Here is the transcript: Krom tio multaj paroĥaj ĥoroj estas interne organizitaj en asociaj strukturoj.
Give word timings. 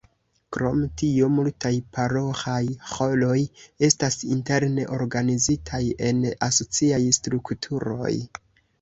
Krom 0.55 0.77
tio 1.01 1.27
multaj 1.33 1.71
paroĥaj 1.97 2.63
ĥoroj 2.95 3.37
estas 3.91 4.19
interne 4.39 4.89
organizitaj 4.99 5.85
en 6.11 6.27
asociaj 6.53 7.03
strukturoj. 7.23 8.15